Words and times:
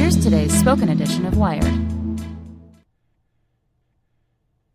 Here's 0.00 0.16
today's 0.16 0.58
spoken 0.58 0.88
edition 0.88 1.26
of 1.26 1.36
Wired. 1.36 1.70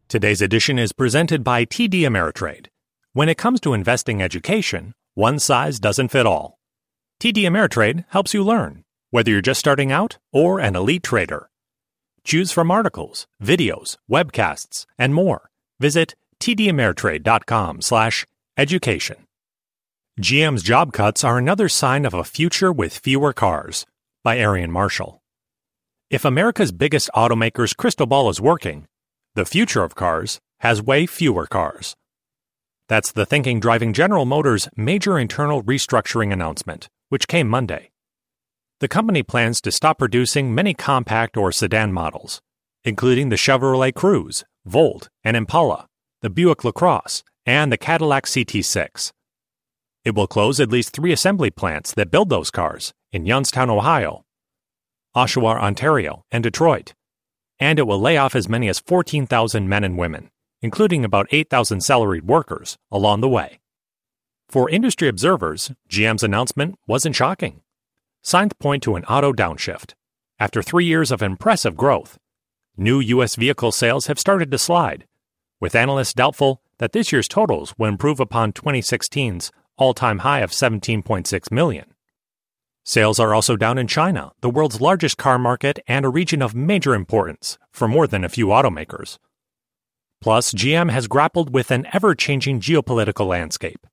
Today's 0.07 0.39
edition 0.39 0.77
is 0.77 0.93
presented 0.93 1.43
by 1.43 1.65
TD 1.65 2.01
Ameritrade. 2.01 2.67
When 3.13 3.27
it 3.27 3.37
comes 3.37 3.59
to 3.61 3.73
investing 3.73 4.21
education, 4.21 4.93
one 5.15 5.39
size 5.39 5.79
doesn't 5.79 6.09
fit 6.09 6.27
all. 6.27 6.59
TD 7.19 7.37
Ameritrade 7.37 8.05
helps 8.09 8.35
you 8.35 8.43
learn, 8.43 8.83
whether 9.09 9.31
you're 9.31 9.41
just 9.41 9.59
starting 9.59 9.91
out 9.91 10.19
or 10.31 10.59
an 10.59 10.75
elite 10.75 11.01
trader. 11.01 11.49
Choose 12.23 12.51
from 12.51 12.69
articles, 12.69 13.25
videos, 13.43 13.97
webcasts, 14.09 14.85
and 14.99 15.15
more. 15.15 15.49
Visit 15.79 16.13
tdameritrade.com/education. 16.39 19.15
GM's 20.21 20.63
job 20.63 20.93
cuts 20.93 21.23
are 21.23 21.39
another 21.39 21.67
sign 21.67 22.05
of 22.05 22.13
a 22.13 22.23
future 22.23 22.71
with 22.71 22.97
fewer 22.97 23.33
cars 23.33 23.87
by 24.25 24.37
Aarian 24.37 24.69
Marshall. 24.69 25.21
If 26.09 26.25
America's 26.25 26.71
biggest 26.71 27.11
automaker's 27.15 27.73
crystal 27.75 28.07
ball 28.07 28.27
is 28.27 28.41
working, 28.41 28.87
the 29.35 29.45
future 29.45 29.83
of 29.83 29.93
cars 29.93 30.39
has 30.61 30.81
way 30.81 31.05
fewer 31.05 31.45
cars. 31.45 31.95
That's 32.89 33.11
the 33.11 33.27
thinking 33.27 33.59
driving 33.59 33.93
General 33.93 34.25
Motors' 34.25 34.67
major 34.75 35.19
internal 35.19 35.61
restructuring 35.61 36.33
announcement, 36.33 36.89
which 37.09 37.27
came 37.27 37.47
Monday. 37.47 37.91
The 38.79 38.87
company 38.87 39.21
plans 39.21 39.61
to 39.61 39.71
stop 39.71 39.99
producing 39.99 40.55
many 40.55 40.73
compact 40.73 41.37
or 41.37 41.51
sedan 41.51 41.93
models, 41.93 42.41
including 42.83 43.29
the 43.29 43.35
Chevrolet 43.35 43.93
Cruze, 43.93 44.43
Volt, 44.65 45.07
and 45.23 45.37
Impala, 45.37 45.85
the 46.23 46.31
Buick 46.31 46.63
LaCrosse, 46.63 47.23
and 47.45 47.71
the 47.71 47.77
Cadillac 47.77 48.25
CT6. 48.25 49.11
It 50.03 50.15
will 50.15 50.27
close 50.27 50.59
at 50.59 50.69
least 50.71 50.93
three 50.93 51.11
assembly 51.11 51.51
plants 51.51 51.93
that 51.93 52.09
build 52.09 52.29
those 52.29 52.49
cars 52.49 52.91
in 53.15 53.25
Youngstown, 53.25 53.69
Ohio, 53.69 54.24
Oshawa, 55.15 55.59
Ontario, 55.59 56.25
and 56.31 56.43
Detroit, 56.43 56.93
and 57.59 57.79
it 57.79 57.87
will 57.87 57.99
lay 57.99 58.17
off 58.17 58.35
as 58.35 58.49
many 58.49 58.67
as 58.67 58.79
14,000 58.79 59.69
men 59.69 59.83
and 59.83 59.97
women, 59.97 60.29
including 60.61 61.05
about 61.05 61.27
8,000 61.31 61.81
salaried 61.81 62.25
workers, 62.25 62.77
along 62.91 63.21
the 63.21 63.29
way. 63.29 63.59
For 64.49 64.69
industry 64.69 65.07
observers, 65.07 65.71
GM's 65.89 66.23
announcement 66.23 66.77
wasn't 66.85 67.15
shocking. 67.15 67.61
Signs 68.21 68.53
point 68.59 68.83
to 68.83 68.95
an 68.95 69.05
auto 69.05 69.31
downshift. 69.31 69.93
After 70.39 70.61
three 70.61 70.85
years 70.85 71.11
of 71.11 71.21
impressive 71.21 71.77
growth, 71.77 72.17
new 72.77 72.99
U.S. 72.99 73.35
vehicle 73.35 73.71
sales 73.71 74.07
have 74.07 74.19
started 74.19 74.51
to 74.51 74.57
slide, 74.57 75.07
with 75.61 75.75
analysts 75.75 76.13
doubtful 76.13 76.61
that 76.79 76.91
this 76.91 77.11
year's 77.11 77.27
totals 77.27 77.73
will 77.77 77.87
improve 77.87 78.19
upon 78.19 78.51
2016's 78.51 79.51
all 79.77 79.93
time 79.93 80.19
high 80.19 80.41
of 80.41 80.51
17.6 80.51 81.51
million. 81.51 81.94
Sales 82.87 83.19
are 83.19 83.33
also 83.33 83.55
down 83.55 83.79
in 83.79 83.87
China, 83.87 84.31
the 84.41 84.49
world's 84.49 84.79
largest 84.79 85.17
car 85.17 85.39
market 85.39 85.79
and 85.87 86.05
a 86.05 86.09
region 86.09 86.43
of 86.43 86.53
major 86.53 86.93
importance 86.93 87.57
for 87.71 87.87
more 87.87 88.05
than 88.05 88.23
a 88.23 88.29
few 88.29 88.47
automakers. 88.47 89.17
Plus, 90.21 90.53
GM 90.53 90.91
has 90.91 91.07
grappled 91.07 91.51
with 91.51 91.71
an 91.71 91.87
ever 91.93 92.13
changing 92.13 92.59
geopolitical 92.59 93.25
landscape. 93.25 93.87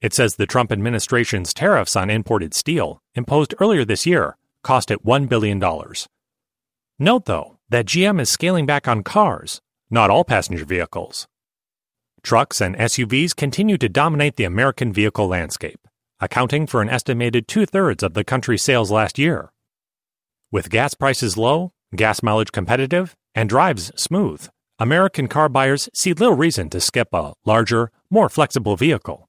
It 0.00 0.14
says 0.14 0.36
the 0.36 0.46
Trump 0.46 0.72
administration's 0.72 1.52
tariffs 1.52 1.94
on 1.94 2.08
imported 2.08 2.54
steel, 2.54 3.02
imposed 3.14 3.54
earlier 3.60 3.84
this 3.84 4.06
year, 4.06 4.38
cost 4.62 4.90
it 4.90 5.04
$1 5.04 5.28
billion. 5.28 5.62
Note, 6.98 7.26
though, 7.26 7.58
that 7.68 7.86
GM 7.86 8.18
is 8.18 8.30
scaling 8.30 8.64
back 8.64 8.88
on 8.88 9.02
cars, 9.02 9.60
not 9.90 10.08
all 10.08 10.24
passenger 10.24 10.64
vehicles. 10.64 11.26
Trucks 12.22 12.62
and 12.62 12.76
SUVs 12.76 13.36
continue 13.36 13.76
to 13.76 13.90
dominate 13.90 14.36
the 14.36 14.44
American 14.44 14.90
vehicle 14.90 15.28
landscape 15.28 15.80
accounting 16.20 16.66
for 16.66 16.82
an 16.82 16.88
estimated 16.88 17.46
two 17.46 17.66
thirds 17.66 18.02
of 18.02 18.14
the 18.14 18.24
country's 18.24 18.62
sales 18.62 18.90
last 18.90 19.18
year. 19.18 19.50
With 20.50 20.70
gas 20.70 20.94
prices 20.94 21.36
low, 21.36 21.72
gas 21.94 22.22
mileage 22.22 22.52
competitive, 22.52 23.14
and 23.34 23.48
drives 23.48 23.92
smooth, 23.96 24.48
American 24.78 25.28
car 25.28 25.48
buyers 25.48 25.88
see 25.92 26.12
little 26.12 26.36
reason 26.36 26.70
to 26.70 26.80
skip 26.80 27.08
a 27.12 27.34
larger, 27.44 27.90
more 28.10 28.28
flexible 28.28 28.76
vehicle. 28.76 29.28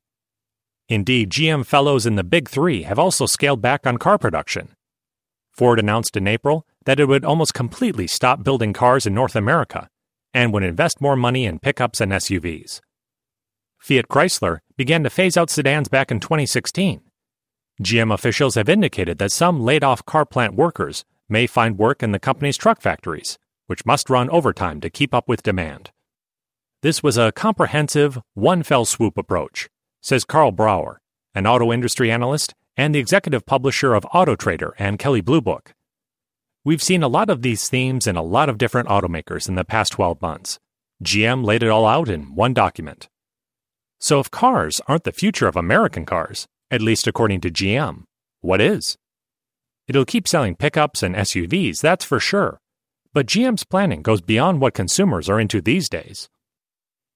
Indeed, 0.87 1.29
GM 1.29 1.65
fellows 1.65 2.05
in 2.05 2.15
the 2.15 2.23
Big 2.23 2.49
Three 2.49 2.83
have 2.83 2.97
also 2.97 3.25
scaled 3.25 3.61
back 3.61 3.85
on 3.85 3.97
car 3.97 4.17
production. 4.17 4.69
Ford 5.51 5.77
announced 5.77 6.17
in 6.17 6.27
April 6.27 6.65
that 6.85 6.99
it 6.99 7.05
would 7.05 7.25
almost 7.25 7.53
completely 7.53 8.07
stop 8.07 8.43
building 8.43 8.73
cars 8.73 9.05
in 9.05 9.13
North 9.13 9.35
America 9.35 9.87
and 10.33 10.53
would 10.53 10.63
invest 10.63 11.01
more 11.01 11.15
money 11.15 11.45
in 11.45 11.59
pickups 11.59 12.01
and 12.01 12.11
SUVs. 12.11 12.79
Fiat 13.79 14.09
Chrysler 14.09 14.59
began 14.77 15.03
to 15.03 15.09
phase 15.09 15.37
out 15.37 15.49
sedans 15.49 15.87
back 15.87 16.11
in 16.11 16.19
2016. 16.19 17.01
GM 17.81 18.13
officials 18.13 18.55
have 18.55 18.67
indicated 18.67 19.17
that 19.17 19.31
some 19.31 19.61
laid 19.61 19.83
off 19.83 20.05
car 20.05 20.25
plant 20.25 20.55
workers 20.55 21.05
may 21.29 21.47
find 21.47 21.79
work 21.79 22.03
in 22.03 22.11
the 22.11 22.19
company's 22.19 22.57
truck 22.57 22.81
factories, 22.81 23.39
which 23.67 23.85
must 23.85 24.09
run 24.09 24.29
overtime 24.29 24.81
to 24.81 24.89
keep 24.89 25.13
up 25.13 25.27
with 25.29 25.43
demand. 25.43 25.91
This 26.81 27.01
was 27.01 27.17
a 27.17 27.31
comprehensive, 27.31 28.19
one 28.33 28.63
fell 28.63 28.85
swoop 28.85 29.17
approach, 29.17 29.69
says 30.01 30.25
Karl 30.25 30.51
Brauer, 30.51 30.99
an 31.33 31.47
auto 31.47 31.71
industry 31.71 32.11
analyst 32.11 32.53
and 32.75 32.93
the 32.93 32.99
executive 32.99 33.45
publisher 33.45 33.93
of 33.93 34.05
Auto 34.13 34.35
Trader 34.35 34.75
and 34.77 34.99
Kelley 34.99 35.21
Blue 35.21 35.41
Book. 35.41 35.73
We've 36.65 36.83
seen 36.83 37.01
a 37.01 37.07
lot 37.07 37.29
of 37.29 37.41
these 37.41 37.69
themes 37.69 38.07
in 38.07 38.17
a 38.17 38.21
lot 38.21 38.49
of 38.49 38.57
different 38.57 38.89
automakers 38.89 39.47
in 39.47 39.55
the 39.55 39.65
past 39.65 39.93
12 39.93 40.21
months. 40.21 40.59
GM 41.03 41.45
laid 41.45 41.63
it 41.63 41.69
all 41.69 41.85
out 41.85 42.09
in 42.09 42.35
one 42.35 42.53
document. 42.53 43.07
So 43.99 44.19
if 44.19 44.31
cars 44.31 44.79
aren't 44.87 45.03
the 45.03 45.11
future 45.11 45.47
of 45.47 45.55
American 45.55 46.05
cars, 46.05 46.47
at 46.71 46.81
least 46.81 47.07
according 47.07 47.41
to 47.41 47.51
GM, 47.51 48.03
what 48.41 48.61
is? 48.61 48.97
It'll 49.87 50.05
keep 50.05 50.27
selling 50.27 50.55
pickups 50.55 51.03
and 51.03 51.15
SUVs, 51.15 51.81
that's 51.81 52.05
for 52.05 52.19
sure. 52.19 52.59
But 53.13 53.25
GM's 53.25 53.65
planning 53.65 54.01
goes 54.01 54.21
beyond 54.21 54.61
what 54.61 54.73
consumers 54.73 55.27
are 55.27 55.39
into 55.39 55.61
these 55.61 55.89
days. 55.89 56.29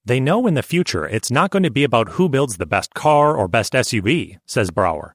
They 0.04 0.20
know 0.20 0.46
in 0.46 0.54
the 0.54 0.62
future 0.62 1.08
it's 1.08 1.30
not 1.30 1.50
going 1.50 1.62
to 1.62 1.70
be 1.70 1.84
about 1.84 2.10
who 2.10 2.28
builds 2.28 2.58
the 2.58 2.66
best 2.66 2.92
car 2.92 3.34
or 3.34 3.48
best 3.48 3.72
SUV, 3.72 4.38
says 4.46 4.70
Brauer. 4.70 5.14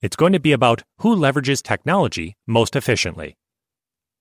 It's 0.00 0.16
going 0.16 0.32
to 0.32 0.40
be 0.40 0.52
about 0.52 0.82
who 1.00 1.14
leverages 1.14 1.62
technology 1.62 2.36
most 2.46 2.74
efficiently. 2.74 3.36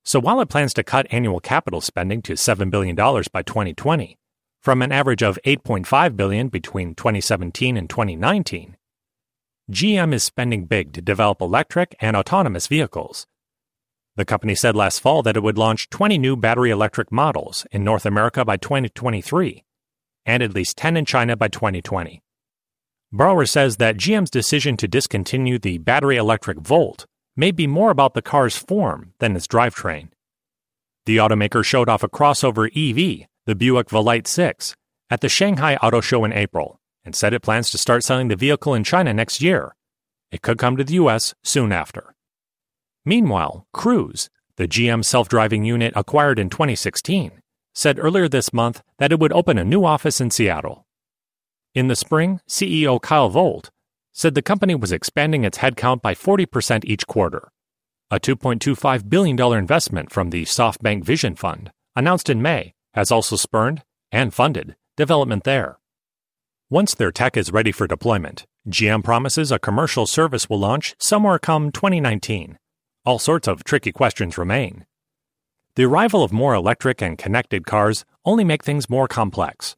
So 0.03 0.19
while 0.19 0.41
it 0.41 0.49
plans 0.49 0.73
to 0.73 0.83
cut 0.83 1.07
annual 1.11 1.39
capital 1.39 1.79
spending 1.79 2.21
to 2.23 2.33
$7 2.33 2.69
billion 2.69 2.95
by 2.95 3.43
2020, 3.43 4.17
from 4.61 4.81
an 4.81 4.91
average 4.91 5.23
of 5.23 5.39
8.5 5.45 6.15
billion 6.15 6.49
between 6.49 6.95
2017 6.95 7.77
and 7.77 7.89
2019. 7.89 8.77
GM 9.71 10.13
is 10.13 10.23
spending 10.23 10.65
big 10.65 10.93
to 10.93 11.01
develop 11.01 11.41
electric 11.41 11.95
and 11.99 12.15
autonomous 12.15 12.67
vehicles. 12.67 13.27
The 14.15 14.25
company 14.25 14.55
said 14.55 14.75
last 14.75 14.99
fall 14.99 15.23
that 15.23 15.37
it 15.37 15.43
would 15.43 15.57
launch 15.57 15.89
20 15.89 16.17
new 16.17 16.35
battery 16.35 16.71
electric 16.71 17.11
models 17.11 17.65
in 17.71 17.83
North 17.83 18.05
America 18.05 18.43
by 18.43 18.57
2023 18.57 19.63
and 20.25 20.43
at 20.43 20.53
least 20.53 20.77
10 20.77 20.95
in 20.95 21.05
China 21.05 21.35
by 21.35 21.47
2020. 21.47 22.21
Brauer 23.11 23.45
says 23.47 23.77
that 23.77 23.97
GM's 23.97 24.29
decision 24.29 24.77
to 24.77 24.87
discontinue 24.87 25.57
the 25.57 25.79
battery 25.79 26.17
electric 26.17 26.59
Volt 26.59 27.07
may 27.35 27.51
be 27.51 27.65
more 27.65 27.89
about 27.89 28.13
the 28.13 28.21
car's 28.21 28.55
form 28.55 29.13
than 29.19 29.35
its 29.35 29.47
drivetrain. 29.47 30.09
The 31.05 31.17
automaker 31.17 31.65
showed 31.65 31.89
off 31.89 32.03
a 32.03 32.09
crossover 32.09 32.69
EV, 32.69 33.27
the 33.49 33.55
Buick 33.55 33.87
Velite 33.87 34.27
6, 34.27 34.75
at 35.09 35.21
the 35.21 35.27
Shanghai 35.27 35.75
Auto 35.77 36.01
Show 36.01 36.23
in 36.23 36.31
April 36.31 36.79
and 37.03 37.15
said 37.15 37.33
it 37.33 37.41
plans 37.41 37.71
to 37.71 37.79
start 37.79 38.03
selling 38.03 38.27
the 38.27 38.35
vehicle 38.35 38.75
in 38.75 38.83
China 38.83 39.11
next 39.11 39.41
year. 39.41 39.75
It 40.31 40.43
could 40.43 40.59
come 40.59 40.77
to 40.77 40.83
the 40.83 40.93
US 40.93 41.33
soon 41.43 41.71
after. 41.71 42.13
Meanwhile, 43.05 43.65
Cruise, 43.73 44.29
the 44.57 44.67
GM 44.67 45.03
self 45.03 45.27
driving 45.27 45.63
unit 45.65 45.93
acquired 45.95 46.37
in 46.37 46.51
2016, 46.51 47.41
said 47.73 47.97
earlier 47.97 48.29
this 48.29 48.53
month 48.53 48.83
that 48.99 49.11
it 49.11 49.19
would 49.19 49.33
open 49.33 49.57
a 49.57 49.65
new 49.65 49.83
office 49.83 50.21
in 50.21 50.29
Seattle. 50.29 50.85
In 51.73 51.87
the 51.87 51.95
spring, 51.95 52.41
CEO 52.47 53.01
Kyle 53.01 53.29
Vogt 53.29 53.71
said 54.13 54.35
the 54.35 54.43
company 54.43 54.75
was 54.75 54.91
expanding 54.91 55.43
its 55.43 55.57
headcount 55.57 56.03
by 56.03 56.13
40% 56.13 56.85
each 56.85 57.07
quarter. 57.07 57.49
A 58.11 58.19
$2.25 58.19 59.09
billion 59.09 59.41
investment 59.57 60.11
from 60.11 60.29
the 60.29 60.43
SoftBank 60.43 61.03
Vision 61.03 61.33
Fund, 61.33 61.71
announced 61.95 62.29
in 62.29 62.43
May, 62.43 62.75
has 62.93 63.11
also 63.11 63.35
spurned 63.35 63.83
and 64.11 64.33
funded 64.33 64.75
development 64.97 65.43
there. 65.43 65.79
Once 66.69 66.93
their 66.93 67.11
tech 67.11 67.37
is 67.37 67.51
ready 67.51 67.71
for 67.71 67.87
deployment, 67.87 68.45
GM 68.67 69.03
promises 69.03 69.51
a 69.51 69.57
commercial 69.57 70.05
service 70.05 70.49
will 70.49 70.59
launch 70.59 70.95
somewhere 70.99 71.39
come 71.39 71.71
2019. 71.71 72.59
All 73.05 73.17
sorts 73.17 73.47
of 73.47 73.63
tricky 73.63 73.91
questions 73.91 74.37
remain. 74.37 74.85
The 75.75 75.85
arrival 75.85 76.23
of 76.23 76.33
more 76.33 76.53
electric 76.53 77.01
and 77.01 77.17
connected 77.17 77.65
cars 77.65 78.05
only 78.25 78.43
make 78.43 78.63
things 78.63 78.89
more 78.89 79.07
complex. 79.07 79.75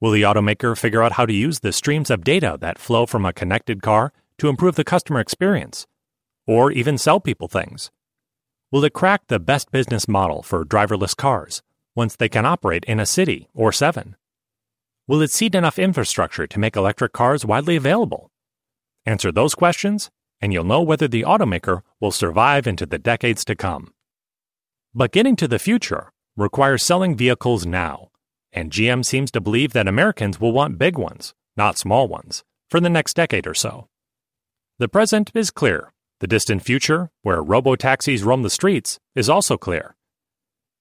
Will 0.00 0.10
the 0.10 0.22
automaker 0.22 0.76
figure 0.76 1.02
out 1.02 1.12
how 1.12 1.24
to 1.24 1.32
use 1.32 1.60
the 1.60 1.72
streams 1.72 2.10
of 2.10 2.24
data 2.24 2.58
that 2.60 2.78
flow 2.78 3.06
from 3.06 3.24
a 3.24 3.32
connected 3.32 3.80
car 3.80 4.12
to 4.38 4.48
improve 4.48 4.74
the 4.74 4.84
customer 4.84 5.20
experience? 5.20 5.86
Or 6.46 6.72
even 6.72 6.98
sell 6.98 7.20
people 7.20 7.48
things? 7.48 7.90
Will 8.70 8.84
it 8.84 8.92
crack 8.92 9.28
the 9.28 9.38
best 9.38 9.70
business 9.70 10.08
model 10.08 10.42
for 10.42 10.64
driverless 10.64 11.16
cars 11.16 11.62
once 11.94 12.16
they 12.16 12.28
can 12.28 12.46
operate 12.46 12.84
in 12.86 13.00
a 13.00 13.06
city 13.06 13.48
or 13.54 13.72
seven? 13.72 14.16
Will 15.06 15.22
it 15.22 15.30
seed 15.30 15.54
enough 15.54 15.78
infrastructure 15.78 16.46
to 16.46 16.58
make 16.58 16.76
electric 16.76 17.12
cars 17.12 17.44
widely 17.44 17.76
available? 17.76 18.30
Answer 19.04 19.30
those 19.30 19.54
questions, 19.54 20.10
and 20.40 20.52
you'll 20.52 20.64
know 20.64 20.82
whether 20.82 21.08
the 21.08 21.22
automaker 21.22 21.82
will 22.00 22.10
survive 22.10 22.66
into 22.66 22.86
the 22.86 22.98
decades 22.98 23.44
to 23.44 23.54
come. 23.54 23.92
But 24.94 25.12
getting 25.12 25.36
to 25.36 25.48
the 25.48 25.58
future 25.58 26.10
requires 26.36 26.82
selling 26.82 27.16
vehicles 27.16 27.66
now, 27.66 28.10
and 28.52 28.70
GM 28.70 29.04
seems 29.04 29.30
to 29.32 29.40
believe 29.40 29.72
that 29.72 29.88
Americans 29.88 30.40
will 30.40 30.52
want 30.52 30.78
big 30.78 30.96
ones, 30.96 31.34
not 31.56 31.78
small 31.78 32.08
ones, 32.08 32.44
for 32.70 32.80
the 32.80 32.90
next 32.90 33.14
decade 33.14 33.46
or 33.46 33.54
so. 33.54 33.88
The 34.78 34.88
present 34.88 35.30
is 35.34 35.50
clear. 35.50 35.92
The 36.20 36.26
distant 36.26 36.62
future, 36.62 37.10
where 37.22 37.42
robo-taxis 37.42 38.22
roam 38.22 38.42
the 38.42 38.50
streets, 38.50 38.98
is 39.14 39.28
also 39.28 39.56
clear. 39.56 39.96